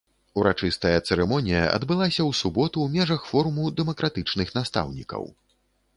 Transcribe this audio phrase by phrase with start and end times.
[0.43, 5.23] Урачыстая цырымонія адбылася ў суботу ў межах форуму дэмакратычных настаўнікаў.